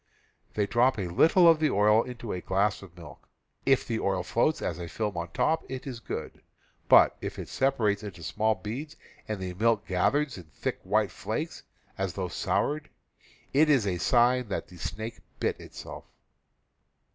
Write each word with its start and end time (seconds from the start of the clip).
They 0.55 0.65
drop 0.65 0.97
a 0.97 1.09
little 1.09 1.47
of 1.47 1.59
the 1.59 1.69
oil 1.69 2.01
into 2.01 2.31
a 2.33 2.41
glass 2.41 2.81
of 2.81 2.97
milk. 2.97 3.29
If 3.67 3.85
the 3.87 3.99
oil 3.99 4.23
floats 4.23 4.59
as 4.59 4.79
a 4.79 4.87
film 4.89 5.15
on 5.15 5.29
top 5.29 5.63
it 5.69 5.85
is 5.85 5.99
good; 5.99 6.41
but 6.89 7.15
if 7.21 7.37
it 7.37 7.47
sepa 7.47 7.77
rates 7.77 8.01
into 8.01 8.23
small 8.23 8.55
beads 8.55 8.95
and 9.27 9.39
the 9.39 9.53
milk 9.53 9.85
gathers 9.85 10.39
in 10.39 10.45
thick 10.45 10.79
white 10.83 11.11
flakes, 11.11 11.61
as 11.99 12.13
though 12.13 12.29
soured, 12.29 12.89
it 13.53 13.69
is 13.69 13.85
a 13.85 13.99
sign 13.99 14.47
that 14.47 14.69
the 14.69 14.77
snake 14.77 15.19
bit 15.39 15.59
itself. 15.59 16.05